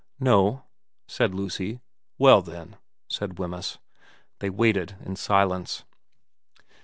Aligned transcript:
'No,' 0.33 0.63
said 1.07 1.35
Lucy.' 1.35 1.79
Well 2.17 2.41
then,' 2.41 2.77
said 3.07 3.37
Wemyss. 3.37 3.77
They 4.39 4.49
waited 4.49 4.95
in 5.05 5.15
silence. 5.15 5.83